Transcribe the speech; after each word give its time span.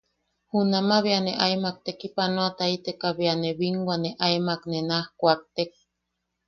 Junama 0.51 0.95
bea 1.03 1.19
ne 1.23 1.33
aemak 1.45 1.77
tekipanoataiteka 1.85 3.07
bea 3.17 3.33
ne 3.41 3.49
binwa 3.59 3.95
ne 4.03 4.09
aemak 4.25 4.61
ne 4.71 4.79
naj 4.89 5.05
kuaktek. 5.19 5.69